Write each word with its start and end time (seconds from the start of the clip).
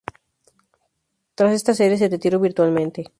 Tras 1.35 1.53
esta 1.53 1.75
serie 1.75 1.95
se 1.95 2.09
retiró 2.09 2.39
virtualmente. 2.39 3.05